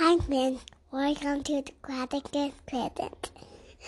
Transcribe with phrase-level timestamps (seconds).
[0.00, 0.60] Hi, Finn.
[0.92, 3.32] Welcome to the Gratitude Present.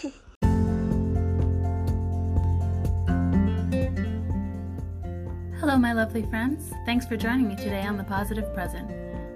[5.60, 6.72] Hello, my lovely friends.
[6.84, 8.90] Thanks for joining me today on The Positive Present.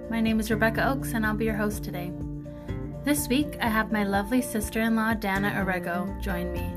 [0.09, 2.11] My name is Rebecca Oakes, and I'll be your host today.
[3.05, 6.73] This week, I have my lovely sister in law, Dana Orrego, join me.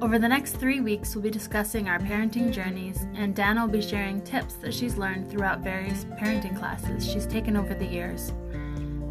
[0.00, 3.82] Over the next three weeks, we'll be discussing our parenting journeys, and Dana will be
[3.82, 8.32] sharing tips that she's learned throughout various parenting classes she's taken over the years.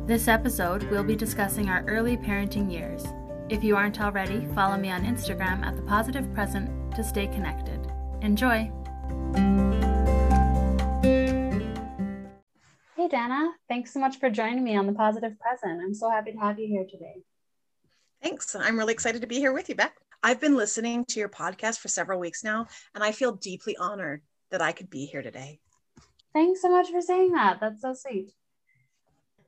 [0.08, 3.04] This episode, we'll be discussing our early parenting years.
[3.50, 7.92] If you aren't already, follow me on Instagram at The Positive Present to stay connected.
[8.22, 8.72] Enjoy!
[12.96, 13.52] Hey, Dana.
[13.68, 15.82] Thanks so much for joining me on The Positive Present.
[15.84, 17.16] I'm so happy to have you here today.
[18.24, 18.56] Thanks.
[18.56, 19.98] I'm really excited to be here with you, Beck.
[20.24, 24.22] I've been listening to your podcast for several weeks now, and I feel deeply honored
[24.52, 25.60] that I could be here today.
[26.32, 27.60] Thanks so much for saying that.
[27.60, 28.32] That's so sweet.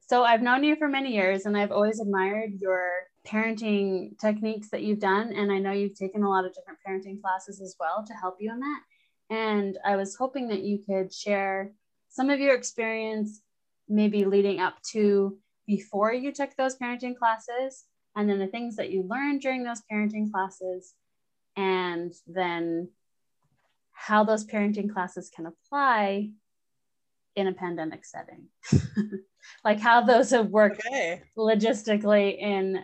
[0.09, 2.83] So, I've known you for many years, and I've always admired your
[3.27, 5.31] parenting techniques that you've done.
[5.33, 8.37] And I know you've taken a lot of different parenting classes as well to help
[8.39, 8.81] you in that.
[9.29, 11.73] And I was hoping that you could share
[12.09, 13.41] some of your experience,
[13.87, 18.89] maybe leading up to before you took those parenting classes, and then the things that
[18.89, 20.95] you learned during those parenting classes,
[21.55, 22.89] and then
[23.91, 26.31] how those parenting classes can apply
[27.35, 28.47] in a pandemic setting.
[29.63, 31.21] like how those have worked okay.
[31.37, 32.83] logistically in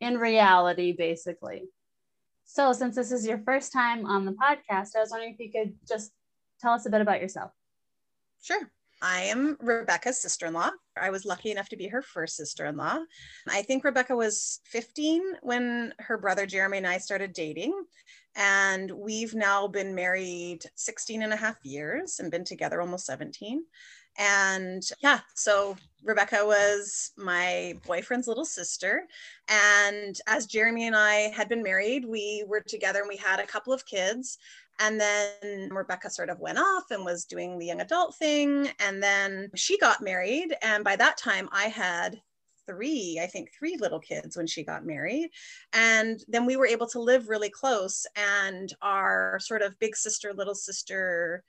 [0.00, 1.68] in reality basically.
[2.44, 5.52] So, since this is your first time on the podcast, I was wondering if you
[5.52, 6.10] could just
[6.60, 7.52] tell us a bit about yourself.
[8.42, 8.68] Sure.
[9.02, 10.70] I am Rebecca's sister in law.
[11.00, 12.98] I was lucky enough to be her first sister in law.
[13.48, 17.72] I think Rebecca was 15 when her brother Jeremy and I started dating.
[18.36, 23.64] And we've now been married 16 and a half years and been together almost 17.
[24.18, 29.06] And yeah, so Rebecca was my boyfriend's little sister.
[29.48, 33.46] And as Jeremy and I had been married, we were together and we had a
[33.46, 34.38] couple of kids.
[34.78, 38.70] And then Rebecca sort of went off and was doing the young adult thing.
[38.80, 40.56] And then she got married.
[40.62, 42.20] And by that time, I had
[42.70, 45.30] three, I think three little kids when she got married.
[45.72, 48.06] And then we were able to live really close.
[48.16, 51.42] And our sort of big sister, little sister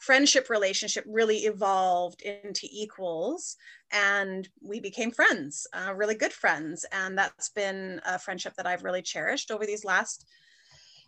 [0.00, 3.56] friendship relationship really evolved into equals
[3.90, 8.84] and we became friends uh, really good friends and that's been a friendship that i've
[8.84, 10.26] really cherished over these last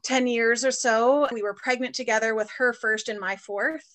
[0.03, 3.93] 10 years or so we were pregnant together with her first and my fourth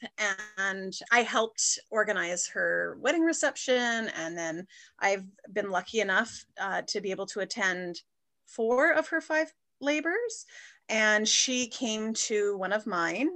[0.57, 4.65] and i helped organize her wedding reception and then
[4.99, 8.01] i've been lucky enough uh, to be able to attend
[8.45, 9.51] four of her five
[9.81, 10.45] labors
[10.89, 13.29] and she came to one of mine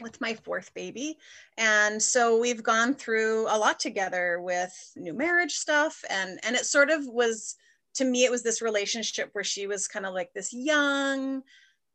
[0.00, 1.18] with my fourth baby.
[1.56, 6.02] And so we've gone through a lot together with new marriage stuff.
[6.10, 7.56] And, and it sort of was,
[7.94, 11.42] to me, it was this relationship where she was kind of like this young,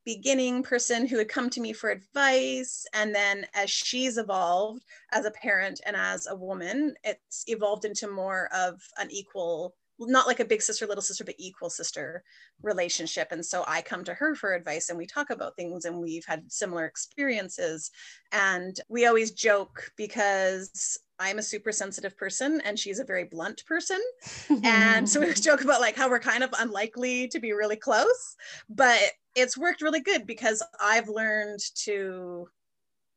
[0.05, 2.85] beginning person who had come to me for advice.
[2.93, 8.09] And then as she's evolved as a parent and as a woman, it's evolved into
[8.09, 12.23] more of an equal not like a big sister little sister but equal sister
[12.61, 13.27] relationship.
[13.31, 16.25] And so i come to her for advice and we talk about things and we've
[16.25, 17.91] had similar experiences.
[18.31, 23.65] And we always joke because i'm a super sensitive person and she's a very blunt
[23.65, 23.99] person.
[24.63, 28.35] And so we joke about like how we're kind of unlikely to be really close
[28.69, 28.99] but
[29.41, 32.47] it's worked really good because i've learned to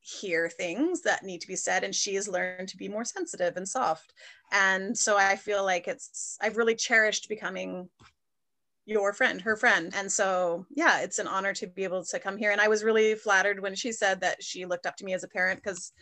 [0.02, 3.56] hear things that need to be said and she has learned to be more sensitive
[3.56, 4.12] and soft.
[4.50, 7.88] And so i feel like it's i've really cherished becoming
[8.84, 9.92] your friend her friend.
[9.96, 12.50] And so yeah it's an honor to be able to come here.
[12.50, 15.22] And i was really flattered when she said that she looked up to me as
[15.22, 15.92] a parent because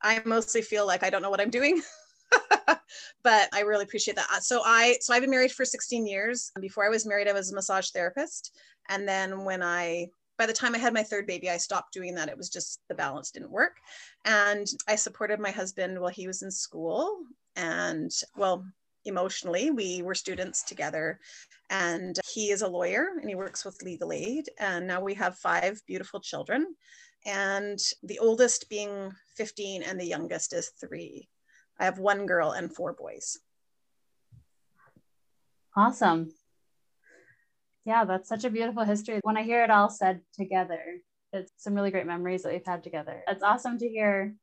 [0.00, 1.82] i mostly feel like i don't know what i'm doing
[3.22, 6.84] but i really appreciate that so i so i've been married for 16 years before
[6.84, 8.56] i was married i was a massage therapist
[8.88, 10.06] and then when i
[10.38, 12.28] by the time I had my third baby, I stopped doing that.
[12.28, 13.76] It was just the balance didn't work.
[14.24, 17.18] And I supported my husband while he was in school.
[17.54, 18.64] And well,
[19.04, 21.20] emotionally, we were students together.
[21.70, 24.48] And he is a lawyer and he works with legal aid.
[24.58, 26.74] And now we have five beautiful children.
[27.24, 31.28] And the oldest being 15 and the youngest is three.
[31.78, 33.38] I have one girl and four boys.
[35.76, 36.32] Awesome
[37.84, 39.20] yeah, that's such a beautiful history.
[39.22, 40.80] When I hear it all said together,
[41.32, 43.22] it's some really great memories that we've had together.
[43.26, 44.34] It's awesome to hear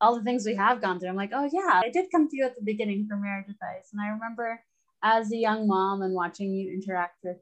[0.00, 1.08] all the things we have gone through.
[1.08, 3.88] I'm like, oh, yeah, I did come to you at the beginning for marriage advice.
[3.92, 4.62] And I remember
[5.02, 7.38] as a young mom and watching you interact with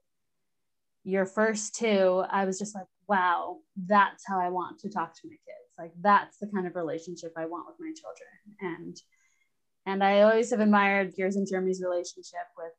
[1.04, 5.26] your first two, I was just like, wow, that's how I want to talk to
[5.26, 5.65] my kids.
[5.78, 8.74] Like, that's the kind of relationship I want with my children.
[8.82, 8.96] And
[9.86, 12.72] And I always have admired yours and Jeremy's relationship with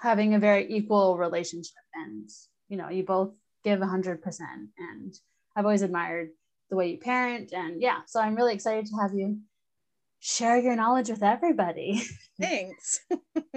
[0.00, 1.84] having a very equal relationship.
[1.94, 2.28] And,
[2.68, 3.32] you know, you both
[3.64, 4.20] give 100%.
[4.78, 5.14] And
[5.54, 6.30] I've always admired
[6.70, 7.52] the way you parent.
[7.52, 9.38] And yeah, so I'm really excited to have you
[10.20, 12.02] share your knowledge with everybody.
[12.40, 13.00] Thanks.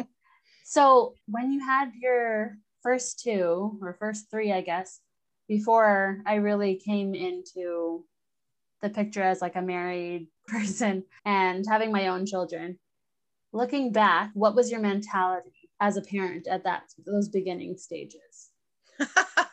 [0.66, 5.00] so, when you had your first two or first three, I guess,
[5.48, 8.06] before I really came into
[8.82, 12.78] the picture as like a married person and having my own children,
[13.52, 18.52] looking back, what was your mentality as a parent at that those beginning stages?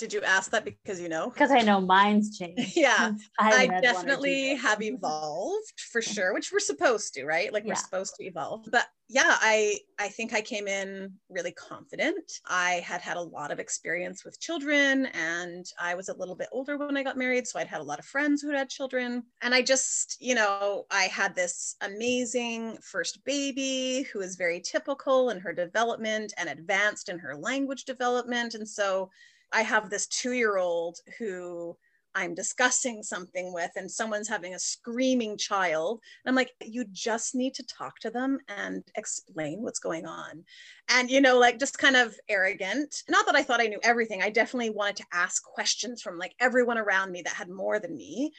[0.00, 1.28] Did you ask that because you know?
[1.28, 2.74] Because I know mine's changed.
[2.74, 3.12] yeah.
[3.38, 7.52] I, I definitely have evolved for sure, which we're supposed to, right?
[7.52, 7.72] Like yeah.
[7.72, 8.64] we're supposed to evolve.
[8.72, 12.32] But yeah, I I think I came in really confident.
[12.46, 16.48] I had had a lot of experience with children and I was a little bit
[16.50, 19.24] older when I got married, so I'd had a lot of friends who had children.
[19.42, 25.28] And I just, you know, I had this amazing first baby who was very typical
[25.28, 29.10] in her development and advanced in her language development and so
[29.52, 31.76] I have this two year old who
[32.14, 36.00] I'm discussing something with, and someone's having a screaming child.
[36.24, 40.44] And I'm like, you just need to talk to them and explain what's going on.
[40.88, 43.04] And, you know, like just kind of arrogant.
[43.08, 44.22] Not that I thought I knew everything.
[44.22, 47.96] I definitely wanted to ask questions from like everyone around me that had more than
[47.96, 48.32] me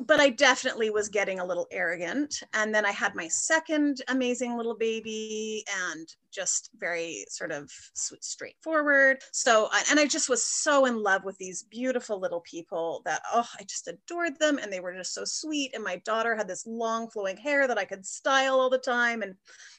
[0.00, 2.42] but I definitely was getting a little arrogant.
[2.52, 9.22] And then I had my second amazing little baby and just very sort of straightforward.
[9.32, 13.48] So, and I just was so in love with these beautiful little people that, oh,
[13.58, 14.58] I just adored them.
[14.58, 15.74] And they were just so sweet.
[15.74, 19.22] And my daughter had this long flowing hair that I could style all the time.
[19.22, 19.34] And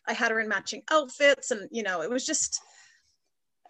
[0.07, 1.51] I had her in matching outfits.
[1.51, 2.59] And, you know, it was just,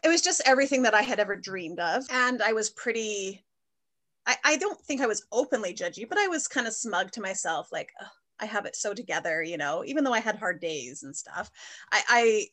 [0.03, 2.05] it was just everything that I had ever dreamed of.
[2.09, 3.43] And I was pretty
[4.27, 7.21] I, I don't think I was openly judgy, but I was kind of smug to
[7.21, 8.07] myself, like, oh,
[8.39, 11.49] I have it so together, you know, even though I had hard days and stuff.
[11.91, 12.03] I,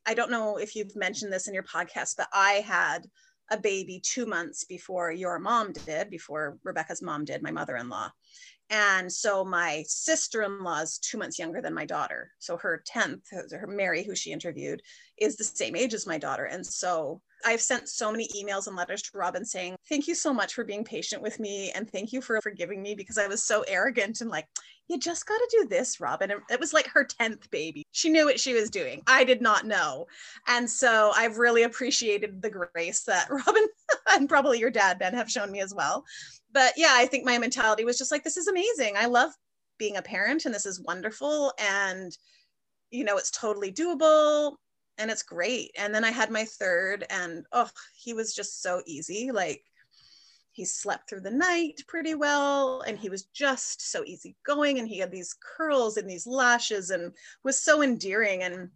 [0.06, 3.06] I I don't know if you've mentioned this in your podcast, but I had
[3.50, 8.10] a baby two months before your mom did, before Rebecca's mom did, my mother-in-law.
[8.70, 12.30] And so my sister-in-law is two months younger than my daughter.
[12.38, 14.80] So her 10th, her Mary, who she interviewed,
[15.18, 16.44] is the same age as my daughter.
[16.44, 20.32] And so I've sent so many emails and letters to Robin saying, Thank you so
[20.32, 21.70] much for being patient with me.
[21.72, 24.46] And thank you for forgiving me because I was so arrogant and like,
[24.88, 26.30] You just got to do this, Robin.
[26.30, 27.84] And it was like her 10th baby.
[27.92, 29.02] She knew what she was doing.
[29.06, 30.06] I did not know.
[30.46, 33.66] And so I've really appreciated the grace that Robin
[34.10, 36.04] and probably your dad, Ben, have shown me as well.
[36.52, 38.94] But yeah, I think my mentality was just like, This is amazing.
[38.96, 39.32] I love
[39.78, 41.52] being a parent and this is wonderful.
[41.58, 42.16] And
[42.90, 44.54] you know, it's totally doable
[44.98, 45.72] and it's great.
[45.78, 49.30] And then I had my third, and oh, he was just so easy.
[49.30, 49.62] Like
[50.52, 54.78] he slept through the night pretty well, and he was just so easy going.
[54.78, 57.12] And he had these curls and these lashes, and
[57.42, 58.42] was so endearing.
[58.42, 58.70] And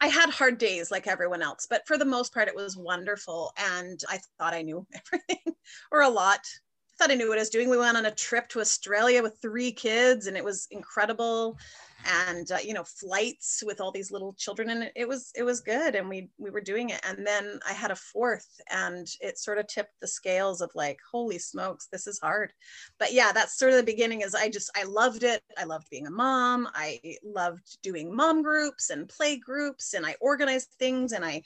[0.00, 3.52] I had hard days like everyone else, but for the most part, it was wonderful.
[3.58, 5.54] And I thought I knew everything
[5.90, 6.40] or a lot.
[6.40, 7.68] I thought I knew what I was doing.
[7.68, 11.58] We went on a trip to Australia with three kids, and it was incredible
[12.04, 15.60] and uh, you know flights with all these little children and it was it was
[15.60, 17.00] good and we we were doing it.
[17.06, 20.98] And then i had a fourth and it sort of tipped the scales of like
[21.10, 22.52] holy smokes this is hard.
[22.98, 25.42] But yeah that's sort of the beginning is i just i loved it.
[25.58, 26.68] I loved being a mom.
[26.74, 31.42] I loved doing mom groups and play groups and i organized things and i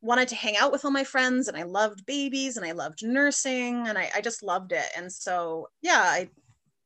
[0.00, 3.04] wanted to hang out with all my friends and i loved babies and i loved
[3.04, 4.86] nursing and i, I just loved it.
[4.96, 6.28] And so yeah I,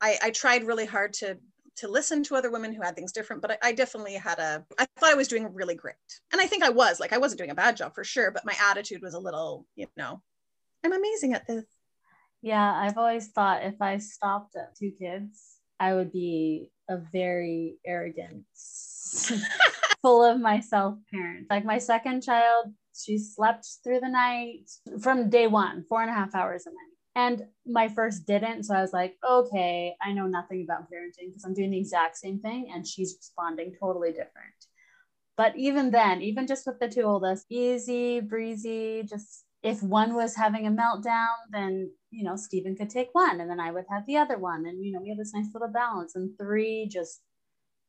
[0.00, 1.36] I i tried really hard to
[1.76, 4.64] to listen to other women who had things different but I, I, definitely had a
[4.78, 5.94] i thought i was doing really great.
[6.32, 8.44] And i think i was like i wasn't doing a bad job for sure but
[8.44, 10.22] my attitude was a little you know
[10.84, 11.64] i'm amazing at this.
[12.42, 17.76] Yeah i've always thought if i stopped at two kids i would be a very
[17.86, 18.44] arrogant
[20.02, 21.46] full of myself parent.
[21.48, 26.14] Like my second child she slept through the night from day one four and a
[26.14, 28.64] half hours a night and my first didn't.
[28.64, 32.16] So I was like, okay, I know nothing about parenting because I'm doing the exact
[32.16, 34.54] same thing and she's responding totally different.
[35.36, 40.34] But even then, even just with the two oldest, easy, breezy, just if one was
[40.36, 44.06] having a meltdown, then, you know, Stephen could take one and then I would have
[44.06, 44.66] the other one.
[44.66, 46.14] And, you know, we have this nice little balance.
[46.16, 47.20] And three just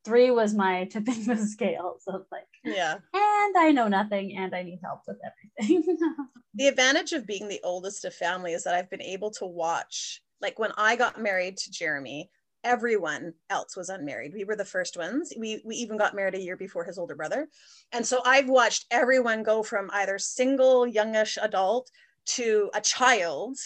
[0.04, 1.98] three was my tipping the scale.
[2.02, 2.96] So like, yeah.
[3.14, 5.18] And I know nothing and I need help with
[5.60, 5.98] everything.
[6.54, 10.22] the advantage of being the oldest of family is that I've been able to watch,
[10.42, 12.30] like when I got married to Jeremy,
[12.64, 14.34] everyone else was unmarried.
[14.34, 15.34] We were the first ones.
[15.38, 17.50] We, we even got married a year before his older brother.
[17.92, 21.90] And so I've watched everyone go from either single, youngish adult
[22.26, 23.58] to a child,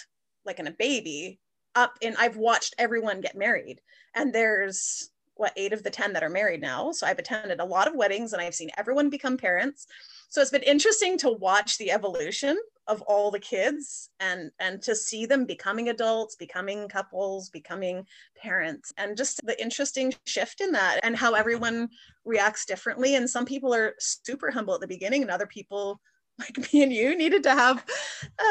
[0.46, 1.40] like in a baby,
[1.76, 3.80] up and I've watched everyone get married.
[4.16, 6.92] And there's what eight of the 10 that are married now.
[6.92, 9.88] So I've attended a lot of weddings and I've seen everyone become parents.
[10.30, 14.96] So it's been interesting to watch the evolution of all the kids and and to
[14.96, 21.00] see them becoming adults becoming couples becoming parents and just the interesting shift in that
[21.04, 21.90] and how everyone
[22.24, 26.00] reacts differently and some people are super humble at the beginning and other people
[26.40, 27.84] like me and you needed to have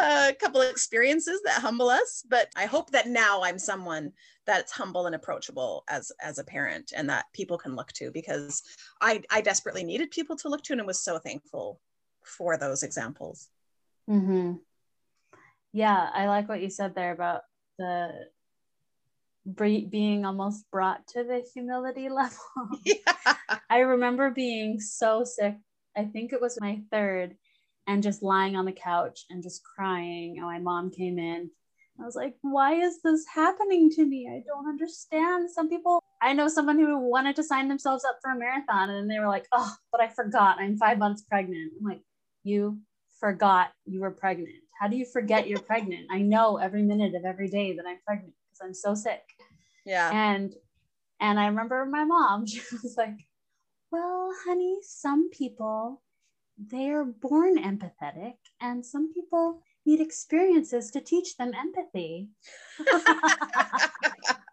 [0.02, 4.12] a couple of experiences that humble us but i hope that now i'm someone
[4.46, 8.62] that's humble and approachable as as a parent and that people can look to because
[9.00, 11.80] i i desperately needed people to look to and was so thankful
[12.24, 13.48] for those examples
[14.10, 14.54] mm-hmm.
[15.72, 17.42] yeah i like what you said there about
[17.78, 18.10] the
[19.54, 22.38] being almost brought to the humility level
[22.84, 23.34] yeah.
[23.70, 25.56] i remember being so sick
[25.96, 27.36] i think it was my third
[27.86, 30.36] and just lying on the couch and just crying.
[30.38, 31.50] And my mom came in.
[32.00, 34.28] I was like, why is this happening to me?
[34.30, 35.50] I don't understand.
[35.50, 39.10] Some people, I know someone who wanted to sign themselves up for a marathon and
[39.10, 41.72] they were like, oh, but I forgot I'm five months pregnant.
[41.78, 42.02] I'm like,
[42.44, 42.78] you
[43.18, 44.56] forgot you were pregnant.
[44.78, 46.06] How do you forget you're pregnant?
[46.10, 49.22] I know every minute of every day that I'm pregnant because I'm so sick.
[49.86, 50.10] Yeah.
[50.12, 50.54] And
[51.18, 53.16] and I remember my mom, she was like,
[53.90, 56.02] well, honey, some people
[56.58, 62.28] they are born empathetic, and some people need experiences to teach them empathy.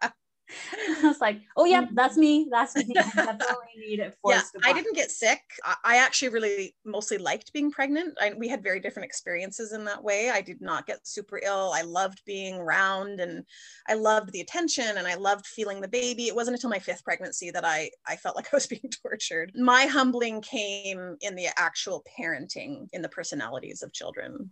[1.02, 2.48] I was like, oh yeah, that's me.
[2.50, 2.86] That's me.
[2.96, 4.16] I definitely need it.
[4.26, 5.40] Yeah, I didn't get sick.
[5.84, 8.16] I actually really mostly liked being pregnant.
[8.20, 10.30] I, we had very different experiences in that way.
[10.30, 11.72] I did not get super ill.
[11.74, 13.44] I loved being around and
[13.88, 16.28] I loved the attention and I loved feeling the baby.
[16.28, 19.52] It wasn't until my fifth pregnancy that I, I felt like I was being tortured.
[19.54, 24.50] My humbling came in the actual parenting, in the personalities of children.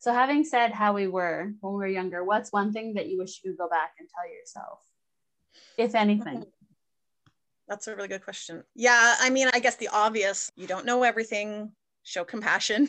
[0.00, 3.18] So, having said how we were when we were younger, what's one thing that you
[3.18, 4.80] wish you could go back and tell yourself,
[5.76, 6.46] if anything?
[7.68, 8.64] That's a really good question.
[8.74, 12.88] Yeah, I mean, I guess the obvious you don't know everything, show compassion.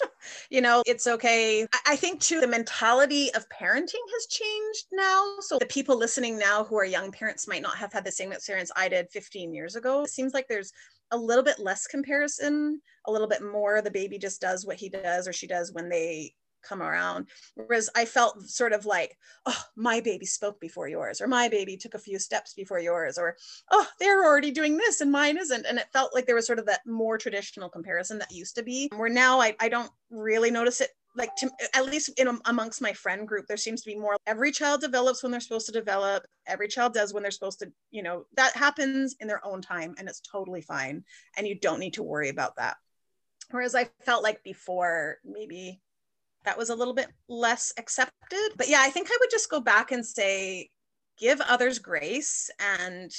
[0.50, 1.66] you know, it's okay.
[1.84, 5.34] I think too, the mentality of parenting has changed now.
[5.40, 8.30] So the people listening now who are young parents might not have had the same
[8.30, 10.02] experience I did 15 years ago.
[10.02, 10.72] It seems like there's
[11.10, 14.88] a little bit less comparison, a little bit more the baby just does what he
[14.88, 17.26] does or she does when they come around.
[17.54, 19.16] Whereas I felt sort of like,
[19.46, 23.18] oh, my baby spoke before yours, or my baby took a few steps before yours,
[23.18, 23.36] or
[23.70, 25.66] oh, they're already doing this and mine isn't.
[25.66, 28.62] And it felt like there was sort of that more traditional comparison that used to
[28.62, 32.80] be, where now I, I don't really notice it like to, at least in amongst
[32.80, 35.72] my friend group there seems to be more every child develops when they're supposed to
[35.72, 39.60] develop every child does when they're supposed to you know that happens in their own
[39.60, 41.04] time and it's totally fine
[41.36, 42.76] and you don't need to worry about that
[43.50, 45.80] whereas i felt like before maybe
[46.44, 48.52] that was a little bit less accepted.
[48.56, 50.70] But yeah, I think I would just go back and say,
[51.18, 53.10] give others grace and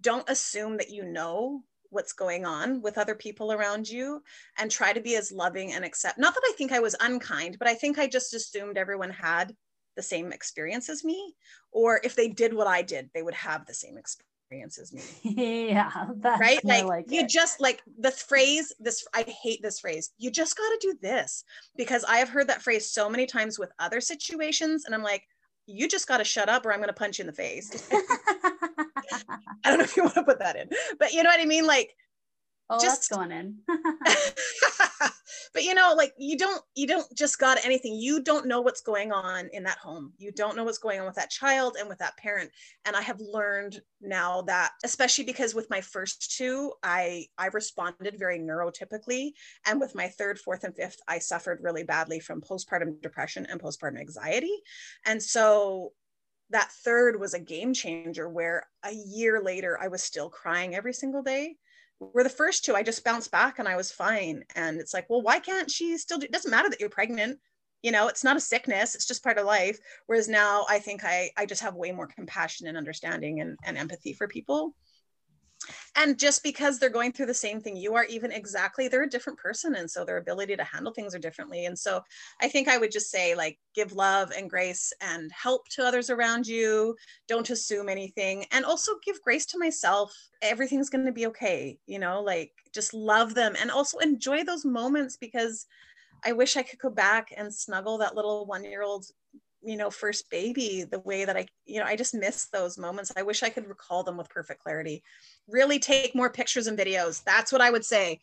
[0.00, 4.22] don't assume that you know what's going on with other people around you
[4.58, 6.18] and try to be as loving and accept.
[6.18, 9.54] Not that I think I was unkind, but I think I just assumed everyone had
[9.96, 11.34] the same experience as me,
[11.72, 15.02] or if they did what I did, they would have the same experience experiences me.
[15.62, 15.90] yeah.
[16.22, 16.64] right.
[16.64, 17.28] Like, like you it.
[17.28, 20.10] just like the phrase, this, I hate this phrase.
[20.18, 21.44] You just got to do this
[21.76, 24.84] because I have heard that phrase so many times with other situations.
[24.84, 25.22] And I'm like,
[25.66, 27.88] you just got to shut up or I'm going to punch you in the face.
[27.92, 31.44] I don't know if you want to put that in, but you know what I
[31.44, 31.66] mean?
[31.66, 31.94] Like,
[32.72, 33.58] Oh, just, going in.
[35.52, 37.94] but you know, like you don't you don't just got anything.
[37.94, 40.12] You don't know what's going on in that home.
[40.18, 42.50] You don't know what's going on with that child and with that parent.
[42.84, 48.16] And I have learned now that, especially because with my first two, I I responded
[48.18, 49.32] very neurotypically,
[49.66, 53.60] and with my third, fourth, and fifth, I suffered really badly from postpartum depression and
[53.60, 54.54] postpartum anxiety.
[55.04, 55.92] And so
[56.50, 60.92] that third was a game changer where a year later I was still crying every
[60.92, 61.56] single day
[62.00, 64.42] were the first two, I just bounced back and I was fine.
[64.56, 67.38] And it's like, well, why can't she still do it doesn't matter that you're pregnant.
[67.82, 69.78] You know, it's not a sickness, it's just part of life.
[70.06, 73.78] Whereas now I think I I just have way more compassion and understanding and, and
[73.78, 74.74] empathy for people
[75.96, 79.08] and just because they're going through the same thing you are even exactly they're a
[79.10, 81.66] different person and so their ability to handle things are differently.
[81.66, 82.02] And so
[82.40, 86.10] i think i would just say like give love and grace and help to others
[86.10, 86.96] around you.
[87.28, 88.44] Don't assume anything.
[88.52, 90.12] And also give grace to myself.
[90.42, 93.54] Everything's going to be okay you know like just love them.
[93.60, 95.66] And also enjoy those moments because
[96.24, 99.06] I wish I could go back and snuggle that little one year old
[99.62, 103.12] you know first baby the way that i you know i just miss those moments
[103.16, 105.02] i wish i could recall them with perfect clarity
[105.48, 108.18] really take more pictures and videos that's what i would say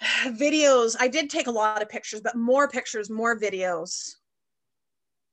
[0.26, 4.16] videos i did take a lot of pictures but more pictures more videos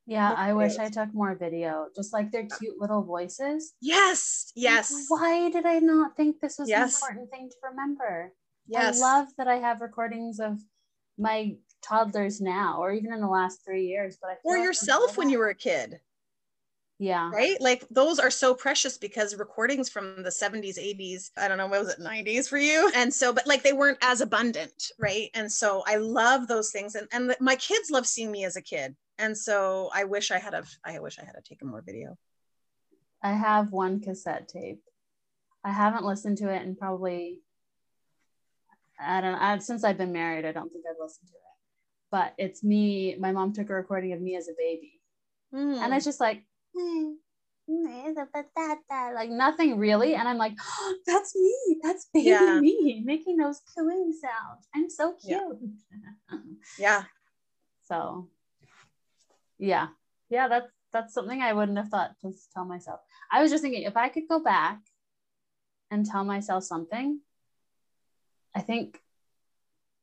[0.07, 0.77] Yeah, More I wish.
[0.77, 3.73] I took more video, just like their cute little voices.
[3.79, 7.01] Yes, yes, Why did I not think this was Yes.
[7.01, 8.33] an important thing to remember?
[8.67, 8.99] yes.
[8.99, 10.59] I love that I have recordings of
[11.17, 14.17] my toddlers now, or even in the last three years.
[14.21, 15.99] But I feel or like yourself when you were a kid.
[16.99, 17.59] yeah, right?
[17.59, 21.81] Like those are so precious because recordings from the 70s, 80s, I don't know, what
[21.81, 22.91] was it, 90s for you?
[22.95, 25.29] And so, but like they weren't as abundant, right?
[25.33, 26.95] And so I love those things.
[26.95, 28.95] And, and my kids love seeing me as a kid.
[29.17, 32.17] And so I wish I had, a, I wish I had taken more video.
[33.23, 34.81] I have one cassette tape.
[35.63, 37.41] I haven't listened to it in probably
[39.03, 40.45] I don't know since I've been married.
[40.45, 41.57] I don't think I've listened to it,
[42.11, 43.15] but it's me.
[43.19, 45.01] My mom took a recording of me as a baby,
[45.51, 45.75] Hmm.
[45.81, 46.43] and it's just like
[46.75, 47.13] "Hmm,
[49.13, 50.15] like nothing really.
[50.15, 51.79] And I'm like, oh, that's me.
[51.81, 52.59] That's baby Yeah.
[52.59, 54.67] me making those cooing sounds.
[54.75, 55.59] I'm so cute.
[56.29, 56.37] Yeah.
[56.79, 57.03] yeah.
[57.87, 58.29] So
[59.57, 59.87] yeah.
[60.29, 62.99] Yeah, that's that's something I wouldn't have thought to tell myself.
[63.31, 64.79] I was just thinking if I could go back
[65.89, 67.21] and tell myself something,
[68.55, 68.99] I think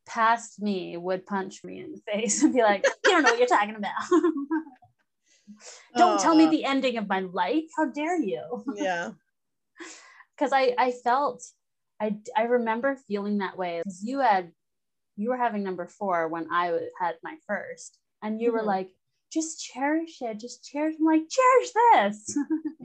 [0.08, 3.38] past me would punch me in the face and be like, you don't know what
[3.38, 3.92] you're talking about.
[5.96, 7.64] don't tell me the ending of my life.
[7.76, 8.64] How dare you?
[8.74, 9.10] Yeah.
[10.36, 11.44] because I I felt
[12.00, 14.52] I I remember feeling that way you had
[15.16, 18.66] you were having number four when I had my first, and you were Mhm.
[18.66, 18.90] like,
[19.32, 20.94] just cherish it, just cherish.
[20.98, 22.38] I'm like, cherish this.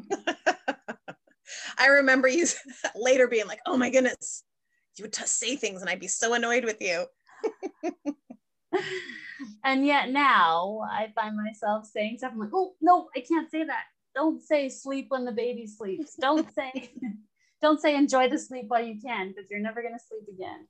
[1.78, 2.48] I remember you
[2.96, 4.44] later being like, oh my goodness,
[4.98, 7.06] you would t- say things and I'd be so annoyed with you.
[9.64, 12.32] and yet now I find myself saying stuff.
[12.34, 13.86] I'm like, oh no, I can't say that.
[14.16, 16.16] Don't say sleep when the baby sleeps.
[16.20, 16.92] Don't say,
[17.62, 20.68] don't say enjoy the sleep while you can because you're never gonna sleep again.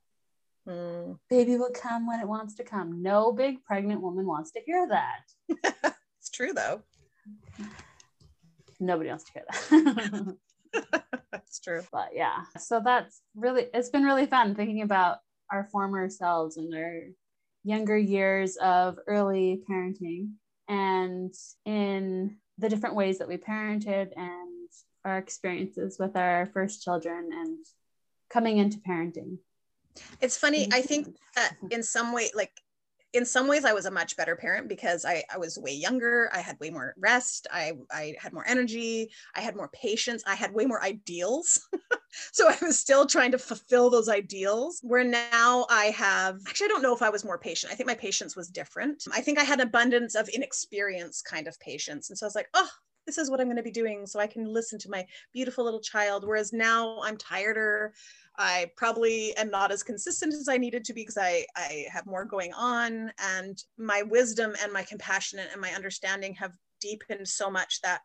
[0.66, 1.12] Hmm.
[1.28, 3.02] Baby will come when it wants to come.
[3.02, 5.94] No big pregnant woman wants to hear that.
[6.24, 6.80] It's true though.
[8.80, 10.36] Nobody wants to hear that.
[11.32, 11.82] That's true.
[11.92, 15.18] but yeah, so that's really, it's been really fun thinking about
[15.50, 17.00] our former selves and our
[17.64, 20.32] younger years of early parenting
[20.68, 21.34] and
[21.64, 24.68] in the different ways that we parented and
[25.04, 27.58] our experiences with our first children and
[28.30, 29.38] coming into parenting.
[30.20, 30.68] It's funny.
[30.72, 32.52] I think that in some way, like
[33.14, 36.28] in some ways, I was a much better parent because I, I was way younger.
[36.32, 37.46] I had way more rest.
[37.52, 39.10] I, I had more energy.
[39.36, 40.24] I had more patience.
[40.26, 41.64] I had way more ideals.
[42.32, 44.80] so I was still trying to fulfill those ideals.
[44.82, 47.72] Where now I have, actually, I don't know if I was more patient.
[47.72, 49.04] I think my patience was different.
[49.12, 52.10] I think I had abundance of inexperience kind of patience.
[52.10, 52.68] And so I was like, oh,
[53.06, 54.06] this is what I'm going to be doing.
[54.06, 56.26] So I can listen to my beautiful little child.
[56.26, 57.92] Whereas now I'm tireder.
[58.36, 62.06] I probably am not as consistent as I needed to be because I, I have
[62.06, 67.50] more going on and my wisdom and my compassion and my understanding have deepened so
[67.50, 68.00] much that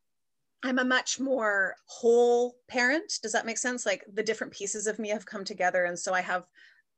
[0.63, 3.13] I'm a much more whole parent.
[3.23, 3.85] Does that make sense?
[3.85, 5.85] Like the different pieces of me have come together.
[5.85, 6.43] And so I have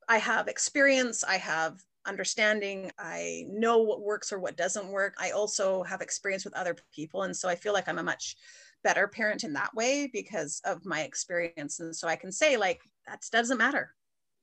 [0.09, 5.13] I have experience, I have understanding, I know what works or what doesn't work.
[5.19, 7.23] I also have experience with other people.
[7.23, 8.35] And so I feel like I'm a much
[8.83, 11.79] better parent in that way because of my experience.
[11.79, 13.93] And so I can say, like, that doesn't matter.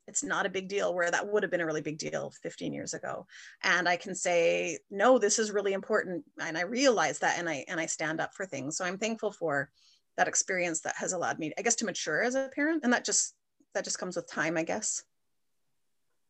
[0.07, 2.73] It's not a big deal where that would have been a really big deal 15
[2.73, 3.27] years ago.
[3.63, 6.25] And I can say, no, this is really important.
[6.41, 8.77] And I realize that and I and I stand up for things.
[8.77, 9.71] So I'm thankful for
[10.17, 12.85] that experience that has allowed me, I guess, to mature as a parent.
[12.85, 13.35] And that just
[13.75, 15.05] that just comes with time, I guess.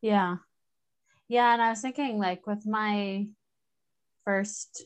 [0.02, 0.36] Yeah.
[1.28, 1.52] Yeah.
[1.52, 3.28] And I was thinking, like, with my
[4.24, 4.84] first,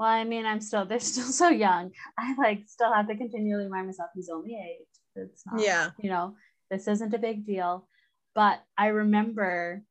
[0.00, 1.92] well, I mean, I'm still, they're still so young.
[2.18, 4.86] I like still have to continually remind myself he's only eight.
[5.14, 5.90] It's not, Yeah.
[5.98, 6.36] you know,
[6.70, 7.86] this isn't a big deal.
[8.34, 9.82] But I remember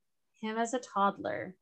[0.42, 1.56] him as a toddler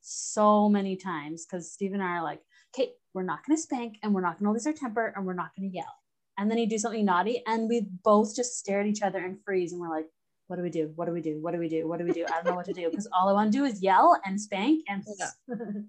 [0.00, 2.40] so many times because Steve and I are like,
[2.72, 5.26] okay, we're not going to spank and we're not going to lose our temper and
[5.26, 5.92] we're not going to yell.
[6.38, 9.42] And then he'd do something naughty and we both just stare at each other and
[9.44, 10.06] freeze and we're like,
[10.46, 10.92] what do we do?
[10.94, 11.40] What do we do?
[11.42, 11.88] What do we do?
[11.88, 12.24] What do we do?
[12.26, 14.40] I don't know what to do because all I want to do is yell and
[14.40, 15.02] spank and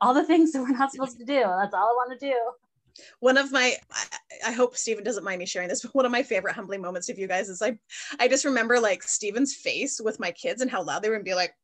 [0.00, 1.40] all the things that we're not supposed to do.
[1.42, 2.36] That's all I want to do.
[3.20, 6.12] one of my I, I hope Stephen doesn't mind me sharing this, but one of
[6.12, 7.78] my favorite humbling moments of you guys is like
[8.18, 11.34] I just remember like Stephen's face with my kids and how loud they would be
[11.34, 11.54] like,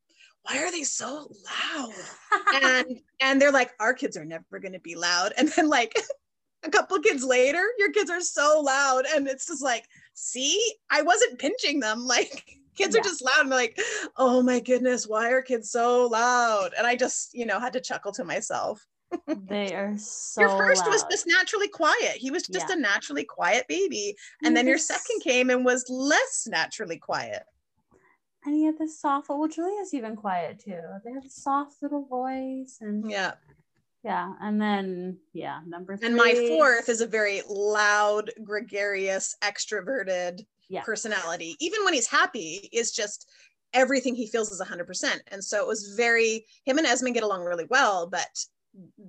[0.42, 1.30] why are they so
[1.76, 1.92] loud?
[2.62, 5.32] And and they're like, our kids are never gonna be loud.
[5.36, 5.92] And then like
[6.64, 9.04] a couple kids later, your kids are so loud.
[9.14, 9.84] And it's just like,
[10.14, 12.06] see, I wasn't pinching them.
[12.06, 12.44] Like
[12.78, 13.00] kids Yeah.
[13.00, 13.78] are just loud and like,
[14.16, 16.70] oh my goodness, why are kids so loud?
[16.78, 18.86] And I just, you know, had to chuckle to myself.
[19.26, 22.12] they are so your first was just naturally quiet.
[22.16, 22.76] He was just Yeah.
[22.76, 24.14] a naturally quiet baby.
[24.44, 27.42] And then your second came and was less naturally quiet.
[28.46, 30.80] and he had this soft well Julia's even quiet too.
[31.04, 33.32] They have a soft little voice and Yeah.
[34.04, 34.32] Yeah.
[34.40, 36.06] And then, yeah, number three.
[36.06, 40.82] And my fourth is a very loud, gregarious, extroverted Yeah.
[40.82, 41.56] personality.
[41.60, 43.30] Even when he's happy, is just
[43.72, 45.20] everything he feels is 100%.
[45.28, 48.28] And so it was very, him and Esmond get along really well, but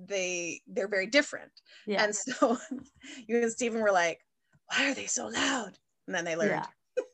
[0.06, 1.52] they they're very different.
[1.86, 2.04] Yeah.
[2.04, 2.58] And so
[3.28, 4.20] you and Stephen were like,
[4.66, 5.78] why are they so loud?
[6.06, 6.66] And then they learned.
[6.96, 7.04] Yeah.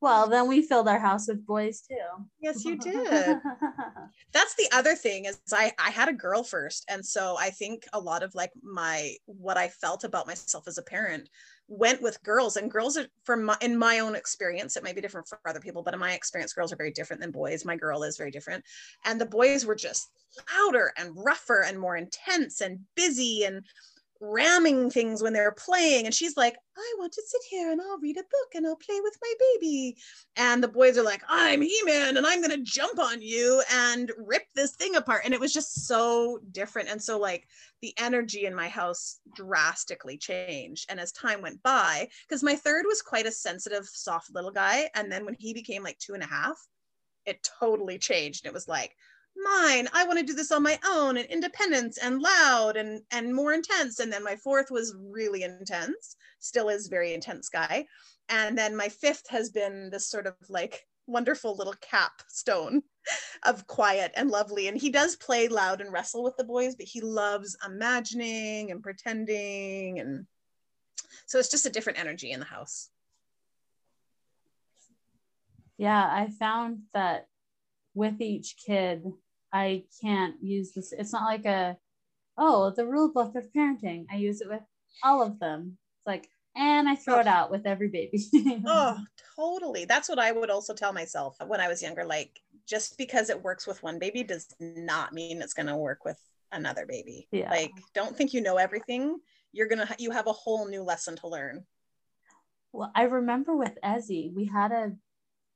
[0.00, 2.26] well, then we filled our house with boys too.
[2.40, 3.38] Yes, you did.
[4.32, 7.84] That's the other thing is I I had a girl first, and so I think
[7.92, 11.28] a lot of like my what I felt about myself as a parent
[11.72, 14.76] went with girls, and girls are from my, in my own experience.
[14.76, 17.22] It might be different for other people, but in my experience, girls are very different
[17.22, 17.64] than boys.
[17.64, 18.64] My girl is very different,
[19.04, 20.10] and the boys were just
[20.54, 23.64] louder and rougher and more intense and busy and
[24.22, 27.98] ramming things when they're playing and she's like i want to sit here and i'll
[27.98, 29.96] read a book and i'll play with my baby.
[30.36, 34.12] And the boys are like i'm he-man and i'm going to jump on you and
[34.16, 35.22] rip this thing apart.
[35.24, 37.48] And it was just so different and so like
[37.80, 40.86] the energy in my house drastically changed.
[40.88, 44.88] And as time went by because my third was quite a sensitive soft little guy
[44.94, 46.56] and then when he became like two and a half
[47.26, 48.46] it totally changed.
[48.46, 48.96] It was like
[49.36, 49.88] mine.
[49.92, 53.52] I want to do this on my own and independence and loud and and more
[53.52, 54.00] intense.
[54.00, 57.86] And then my fourth was really intense still is very intense guy.
[58.28, 62.82] And then my fifth has been this sort of like wonderful little capstone
[63.44, 64.68] of quiet and lovely.
[64.68, 68.82] And he does play loud and wrestle with the boys but he loves imagining and
[68.82, 70.26] pretending and
[71.26, 72.90] so it's just a different energy in the house.
[75.78, 77.26] Yeah, I found that
[77.94, 79.04] with each kid,
[79.52, 80.92] I can't use this.
[80.92, 81.76] It's not like a,
[82.38, 84.06] oh, the rule book of parenting.
[84.10, 84.62] I use it with
[85.02, 85.76] all of them.
[85.98, 88.22] It's like, and I throw it out with every baby.
[88.66, 88.98] oh
[89.36, 92.38] totally that's what i would also tell myself when i was younger like
[92.68, 96.18] just because it works with one baby does not mean it's going to work with
[96.52, 97.48] another baby Yeah.
[97.50, 99.16] like don't think you know everything
[99.52, 101.64] you're gonna you have a whole new lesson to learn
[102.72, 104.92] Well, I remember with Ezzy, we had a,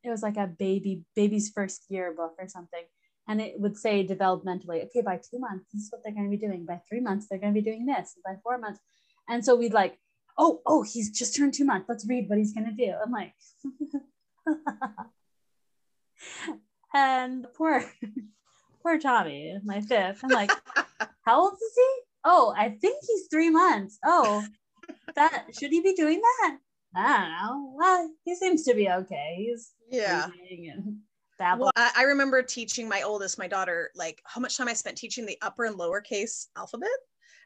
[0.03, 2.85] it was like a baby, baby's first year book or something.
[3.29, 6.37] And it would say developmentally, okay, by two months, this is what they're going to
[6.37, 6.65] be doing.
[6.65, 8.15] By three months, they're going to be doing this.
[8.15, 8.81] And by four months.
[9.29, 9.99] And so we'd like,
[10.39, 11.89] oh, oh, he's just turned two months.
[11.89, 12.95] Let's read what he's going to do.
[13.05, 13.35] I'm like,
[16.95, 17.85] and poor,
[18.83, 20.21] poor Tommy, my fifth.
[20.23, 20.53] I'm like,
[21.25, 22.01] how old is he?
[22.25, 23.99] Oh, I think he's three months.
[24.05, 24.45] Oh,
[25.15, 26.59] that should he be doing that?
[26.95, 27.75] I don't know.
[27.77, 29.49] Well, he seems to be okay.
[29.49, 30.27] He's yeah
[31.39, 31.67] babbling.
[31.67, 34.97] well, I, I remember teaching my oldest my daughter like how much time i spent
[34.97, 36.89] teaching the upper and lowercase alphabet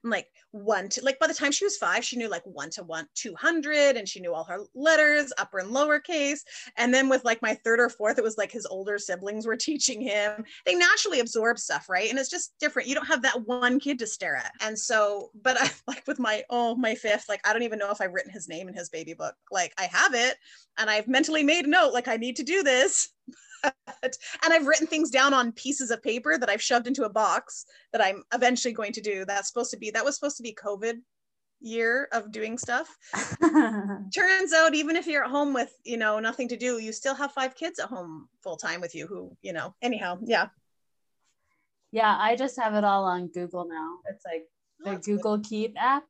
[0.05, 2.71] I'm like one to like by the time she was five, she knew like one
[2.71, 6.41] to one, 200, and she knew all her letters, upper and lowercase.
[6.77, 9.57] And then with like my third or fourth, it was like his older siblings were
[9.61, 10.45] teaching him.
[10.65, 12.09] They naturally absorb stuff, right?
[12.09, 12.89] And it's just different.
[12.89, 14.53] You don't have that one kid to stare at.
[14.61, 17.91] And so, but I like with my, oh, my fifth, like I don't even know
[17.91, 19.35] if I've written his name in his baby book.
[19.51, 20.37] Like I have it
[20.79, 23.11] and I've mentally made a note, like I need to do this.
[23.65, 27.67] and I've written things down on pieces of paper that I've shoved into a box
[27.93, 29.25] that I'm eventually going to do.
[29.25, 31.01] That's supposed to be that was supposed to be COVID
[31.61, 32.97] year of doing stuff.
[33.43, 37.15] Turns out even if you're at home with, you know, nothing to do, you still
[37.15, 40.49] have five kids at home full time with you who, you know, anyhow, yeah.
[41.93, 43.99] yeah, I just have it all on Google now.
[44.11, 44.45] It's like
[44.83, 45.17] oh, the That's good.
[45.17, 46.05] Google Keep app.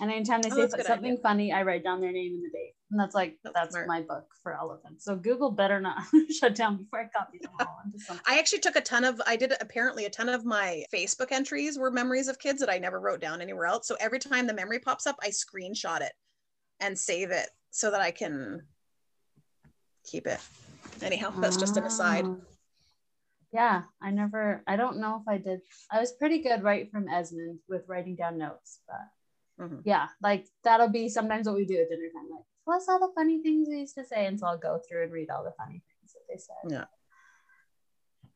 [0.00, 2.50] And anytime they Oh, say good something funny, I write down their name and the
[2.50, 2.74] date.
[2.90, 3.86] And that's like, That's smart.
[3.86, 5.04] my book for elephants.
[5.04, 6.02] So Google better not
[6.40, 8.24] shut down before I copy them all onto something.
[8.26, 11.78] I actually took a ton of, I did apparently a ton of my Facebook entries
[11.78, 13.86] were memories of kids that I never wrote down anywhere else.
[13.86, 16.12] So every time the memory pops up, I screenshot it
[16.80, 18.62] and save it so that I can
[20.04, 20.40] keep it.
[21.02, 22.24] Anyhow, that's just an aside.
[22.26, 22.40] Oh.
[23.52, 25.60] Yeah, I never, I don't know if I did.
[25.90, 29.82] I was pretty good right from Esmond with writing down notes, but Mhm.
[29.84, 32.30] yeah, like that'll be sometimes what we do at dinner time.
[32.30, 34.26] Like, what's all the funny things we used to say?
[34.26, 36.70] And so I'll go through and read all the funny things that they said.
[36.70, 36.84] Yeah.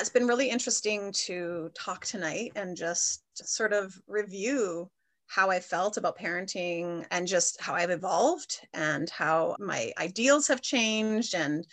[0.00, 4.90] It's been really interesting to talk tonight and just sort of review
[5.28, 10.60] how I felt about parenting and just how I've evolved and how my ideals have
[10.60, 11.64] changed and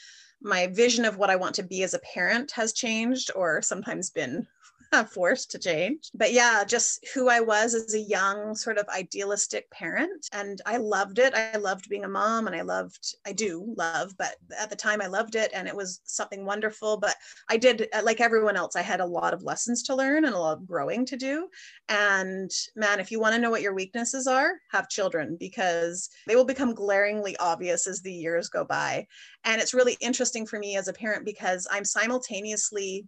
[0.42, 4.12] my vision of what I want to be as a parent has changed or sometimes
[4.12, 4.48] been
[5.14, 6.10] forced to change.
[6.14, 10.28] But yeah, just who I was as a young, sort of idealistic parent.
[10.34, 11.34] And I loved it.
[11.34, 15.02] I loved being a mom and I loved, I do love, but at the time
[15.02, 16.98] I loved it and it was something wonderful.
[16.98, 17.16] But
[17.50, 20.36] I did, uh, like everyone else, I had a lot of lessons to learn and
[20.36, 21.48] a lot of growing to do.
[21.90, 26.36] And man, if you want to know what your weaknesses are, have children because they
[26.36, 29.08] will become glaringly obvious as the years go by.
[29.44, 33.06] And it's really interesting for me as a parent because I'm simultaneously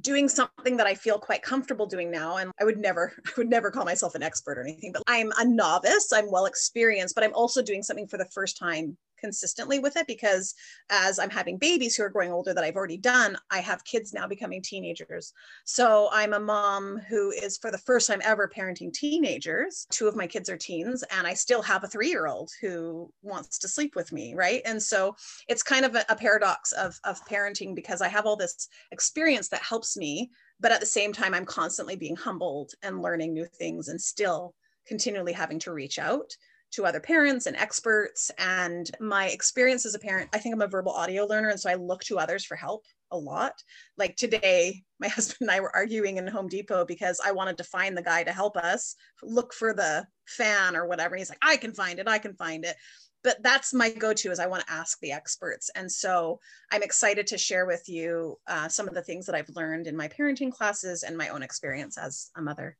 [0.00, 2.36] doing something that I feel quite comfortable doing now.
[2.36, 5.32] And I would never, I would never call myself an expert or anything, but I'm
[5.38, 6.12] a novice.
[6.12, 10.06] I'm well experienced, but I'm also doing something for the first time consistently with it
[10.06, 10.54] because
[10.90, 14.12] as I'm having babies who are growing older that I've already done, I have kids
[14.12, 15.32] now becoming teenagers.
[15.64, 19.86] So I'm a mom who is for the first time ever parenting teenagers.
[19.90, 23.12] Two of my kids are teens, and I still have a three year old who
[23.22, 24.34] wants to sleep with me.
[24.34, 24.62] Right.
[24.64, 25.14] And so
[25.48, 29.48] it's kind of a, a paradox of, of parenting because I have all this experience
[29.48, 30.30] that helps me.
[30.58, 34.54] But at the same time, I'm constantly being humbled and learning new things and still
[34.86, 36.34] continually having to reach out
[36.72, 38.30] to other parents and experts.
[38.38, 41.48] And my experience as a parent, I think I'm a verbal audio learner.
[41.48, 43.62] And so I look to others for help a lot.
[43.96, 47.64] Like today, my husband and I were arguing in Home Depot because I wanted to
[47.64, 51.16] find the guy to help us look for the fan or whatever.
[51.16, 52.76] He's like, I can find it, I can find it.
[53.22, 55.70] But that's my go-to is I want to ask the experts.
[55.74, 56.40] And so
[56.72, 59.96] I'm excited to share with you uh, some of the things that I've learned in
[59.96, 62.78] my parenting classes and my own experience as a mother.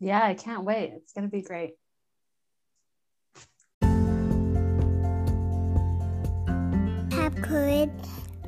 [0.00, 0.92] Yeah, I can't wait.
[0.92, 1.74] It's going to be great.
[7.42, 7.90] Courage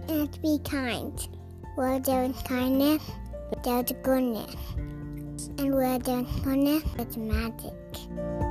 [0.08, 1.28] and be kind.
[1.74, 3.02] Where there is kindness,
[3.62, 4.56] there's goodness.
[5.58, 8.49] And where there's goodness, there's magic.